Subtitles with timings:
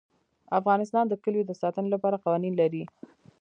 [0.59, 2.83] افغانستان د کلیو د ساتنې لپاره قوانین لري.